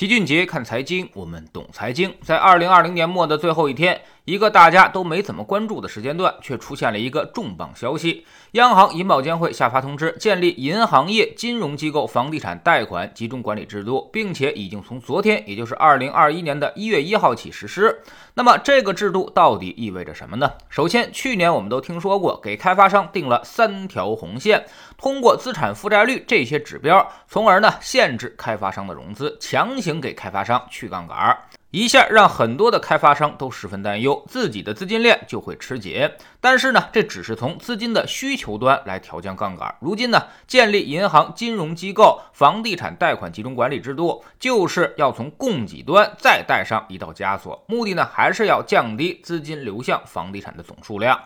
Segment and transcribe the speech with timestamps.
[0.00, 2.10] 齐俊杰看财经，我们懂财经。
[2.22, 18.00] 在二零二零年末的最后一天，一个大家都没怎么关注的时间段，却出现了一个重磅消息：央行银保监会下发通知，建立银行业金融机构房地产贷款集中管理制度，并且已经从昨天，也就是二零二一年的一月一号起实施。
[18.34, 20.52] 那么，这个制度到底意味着什么呢？
[20.68, 24.64] 首先，去年我们都听说过，给开发商定了三条红线，
[24.96, 29.80] 通过资产负债率这些指标，从而呢限制开发商的融资，强。
[29.80, 31.38] 行给开发商去杠杆，
[31.72, 36.10] 一下让很多的开发商都十分担忧，自己的资金链就会吃紧。
[36.40, 39.72] 但是呢，这只是从资金的需求端来调降杠杆。
[39.80, 51.16] 如今呢，建立银行金融机构房地产贷款集中管理制度，就是要从供给端再带上一道枷锁，目的呢，还是要降低资金流向房地产的总数量。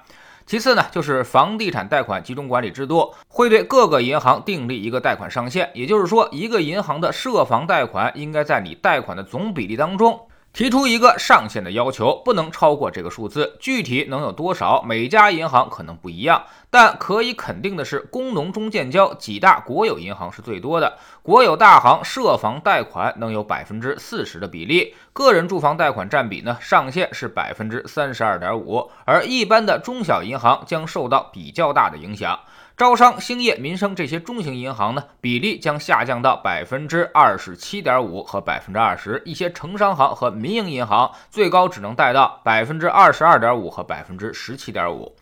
[0.44, 10.20] 其次呢，就是房地产贷款集中管理制度会对各个银行订立一个贷款上限，也就是说，一个银行的涉房贷款应该在你贷款的总比例当中。
[10.54, 13.56] 提出一个上限的要求，不能超过这个数字。
[13.58, 16.44] 具体能有多少，每家银行可能不一样。
[16.70, 20.96] 但可以肯定的是，工农中建交几大国有银行是最多的。
[21.24, 28.88] 国有大行涉房贷款能有百分之四十的比例，个人住房贷款占比呢，上限是百分之三十二点五。
[29.04, 32.38] 而一般的中小银行将受到比较大的影响。
[32.76, 39.22] 招商、兴业、民生这些中型银行呢，比例将下降到百分之二十七点五和百分之二十。
[39.24, 45.14] 一些城商行和民营银行最高只能贷到百分之二十二点五和百分之十七点五。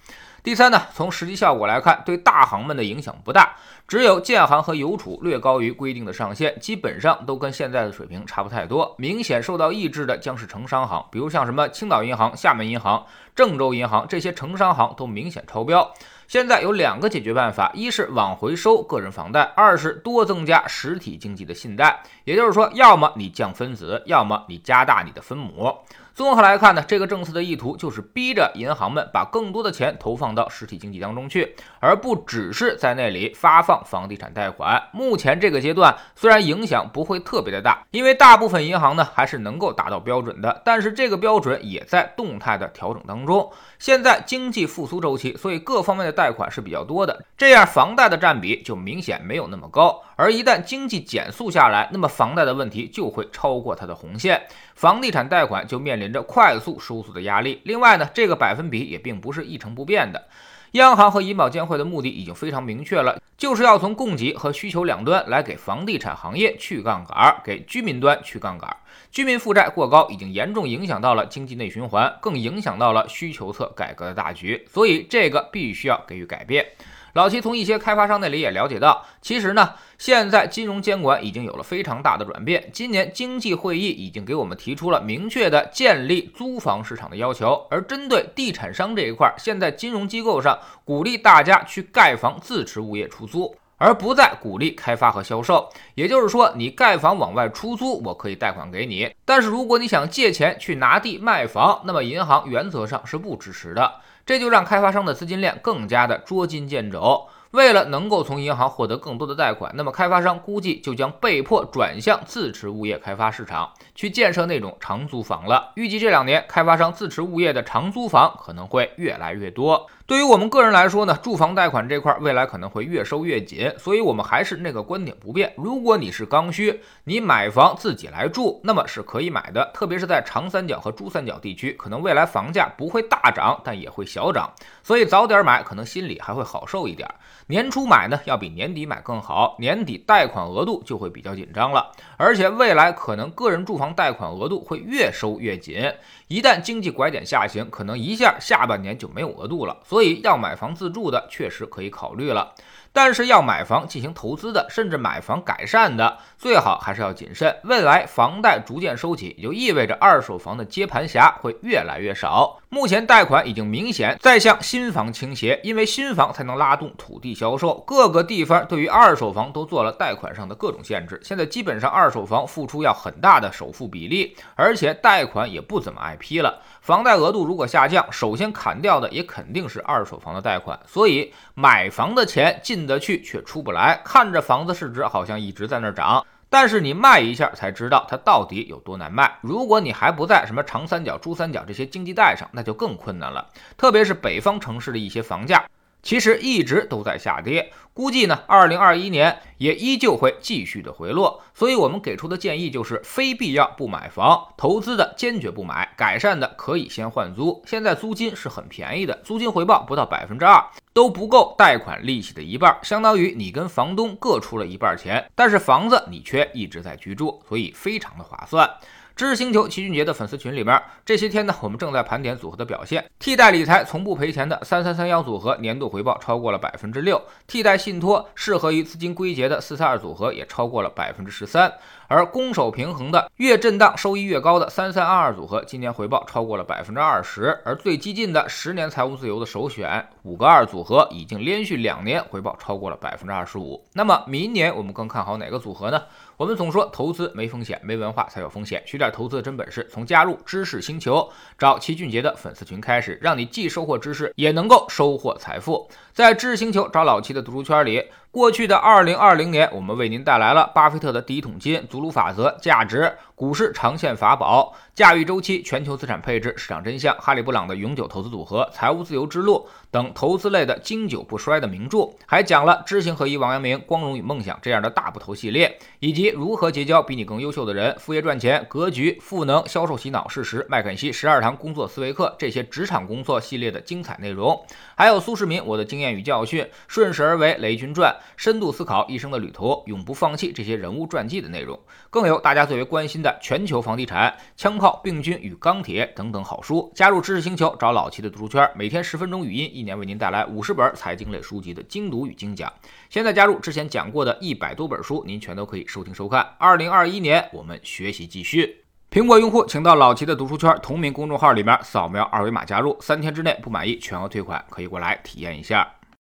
[0.43, 3.55] 第三呢，从实际效果来看，对大行们的影响不大，
[3.87, 8.95] 只有建行和邮储略高于规定的上限，基本上都跟现在的水平差不太多。
[8.97, 13.05] 明显受到抑制的将是城商行，比如像什么青岛银行、厦门银行、
[13.37, 15.93] 郑州银行这些城商行都明显超标。
[16.33, 22.03] 现在有两个解决办法，一是往回收个人房贷，二是多增加实体经济的信贷。
[22.25, 25.77] 也就是说，要么你降分子，要么你加大你的分母。
[26.15, 34.83] 综合来看呢，这个政策的意图就是逼着银行们把更多的钱投放到实体经济当中去，而不只是在那里发放房地产贷款。
[34.93, 43.49] 目前这个阶段虽然影响不会特别的大，因为大部分银行呢还是能够达到标准的，但是这个标准也在动态的调整当中。
[43.79, 46.33] 现在经济复苏周期，所以各方面的贷。
[46.33, 50.03] 款是比较多的，这样房贷的占比就明显没有那么高。
[50.17, 54.41] 而一旦经济减速下来，那么房贷的问题就会超过它的红线，
[54.83, 57.61] 房地产贷款就面临着快速收缩的压力。
[57.63, 60.27] 另外呢，这个百分比也并不是一成不变的。
[60.73, 68.77] 央行和银保监会的目的已经非常明确了，就是要从供给和需求两端来给房地产行业去杠杆，给居民端去杠杆。
[69.13, 76.67] 居民负债过高已经严重影响到了经济内循环，更影响到了需求侧改革的大局，所以这个必须要给予改变。
[77.15, 82.71] 老齐从一些开发商那里也了解到，其实呢，现在金融监管已经有了非常大的转变。
[82.73, 95.69] 今年经济会议已经给我们提出了明确的建立租房市场的要求，而针对地产商这一块，现在金融机构上鼓励大家去盖房自持物业出租，而不再鼓励开发和销售。
[95.95, 103.97] 也就是说，你盖房往外出租，我可以贷款给你，但是如果你想借钱去拿地卖房，那么银行原则上是不支持的。
[104.25, 107.29] 这就让开发商的资金链更加的捉襟见肘。
[107.53, 115.71] 为了能够从银行获得更多的贷款，那么开发商估计就将被迫转向自持物业开发市场，去建设那种长租房了。
[115.77, 119.87] 预计这两年，开发商自持物业的长租房可能会越来越多。
[120.07, 125.53] 对于我们个人来说呢，住房贷款这块未来可能会越收越紧，所以我们还是那个观点不变。
[125.59, 129.71] 如果你是刚需，你买房自己来住，那么是可以买的。
[129.75, 134.51] 特别是在长三角和珠三角地区，可能未来房价不会大涨，但也会小涨，
[134.83, 137.09] 所以早点买，可能心里还会好受一点。
[137.49, 145.93] 年初买呢，要比年底买更好，年底贷款额度就会比较紧张了，而且未来可能个人住房贷款额度会越收越紧，
[146.33, 152.55] 一旦经济拐点下行，可能一下下半年就没有额度了，所以要买房自住的确实可以考虑了。
[152.95, 157.55] 但是要买房进行投资的，甚至买房改善的，最好还是要谨慎。
[157.65, 162.59] 未来房贷逐渐收起，也就意味着二手房的接盘侠会越来越少。
[162.69, 167.83] 目前贷款已经明显在向新房倾斜，因为新房才能拉动土地销售。
[167.87, 176.63] 各个地方对于二手房都做了贷款上的各种限制，现在基本上二手房付出要很大的首付比例，而且贷款也不怎么爱批了。
[176.81, 180.79] 房贷额度如果下降，首先砍掉的也肯定是二手房的贷款。
[180.87, 182.83] 所以买房的钱进。
[182.83, 189.39] 得去却出不来，看着房子市值好像一直在那涨，但是你卖一下才知道它到底有多难卖。
[189.41, 193.47] 如果你还不在什么长三角、珠三角这些经济带上，那就更困难了。
[193.77, 195.65] 特别是北方城市的一些房价。
[196.03, 201.41] 其实一直都在下跌，估计呢，二零二一年也依旧会继续的回落。
[201.55, 207.63] 所以，我们给出的建议就是：非必要不买房，投资的坚决不买，改善的可以先换租。
[207.67, 210.61] 现在租金是很便宜的，租金回报不到百分之二，
[210.93, 218.69] 都不够贷款利息的一半，相当于你跟房东各出了一半钱，但是房子你却一直在居住，所以非常的划算。
[219.15, 223.05] 知识星球齐俊杰的粉丝群里边，这些天呢，我们正在盘点组合的表现。
[223.19, 231.73] 替代理财从不赔钱的三三三幺组合年度回报超过了百分之六，替代信托适合于资金归结的四三二组合也超过了百分之十三。
[232.13, 237.59] 而攻守平衡的越震荡收益越高的三三二二组合，今年回报超过了百分之二十。
[237.65, 243.83] 而最激进的十年财务自由的首选五个二组合，已经连续两年回报超过了百分之二十五。
[243.95, 246.03] 那么明年我们更看好哪个组合呢？
[246.37, 248.83] 我们总说投资没风险，没文化才有风险。
[248.85, 251.27] 学点投资的真本事，从加入知识星球，
[251.57, 255.89] 找齐俊杰的粉丝群开始，让你既收获知识，也能够收获财富。
[256.13, 258.05] 在知识星球找老齐的读书圈里。
[258.33, 284.65] 过去的二零二零年，我们为您带来了巴菲特的第一桶金、祖鲁法则、价值、股市长线法宝、驾驭周期、全球资产配置、市场真相、哈利布朗的永久投资组合、财务自由之路等投资类的经久不衰的名著，还讲了知行合一、王阳明、光荣与梦想这样的大部头系列，以及如何结交比你更优秀的人、副业赚钱、格局、赋能、销售洗脑、事实、麦肯锡十二堂工作思维课这些职场工作系列的精彩内容，
[284.95, 288.15] 还有苏世民我的经验与教训、顺势而为、雷军传。
[288.37, 291.77] 深度思考一生的旅途，永不放弃这些人物传记的内容，
[292.09, 296.91] 更有大家最为关心的全球房地产、枪炮、病菌与钢铁等等好书。
[296.95, 302.73] 加入知识星球，找老齐的读书圈，每天十分钟语音，一年为您带来五十本财经类书籍的精读与精讲。
[303.09, 306.41] 现在加入之前讲过的一百多本书，您全都可以收听收看。
[306.59, 308.85] 二零二一年，我们学习继续。
[309.11, 315.87] 苹果用户请到老齐的读书圈同名公众号里面扫描二维码加入，三天之内不满意全额退款，可以过来体验一下。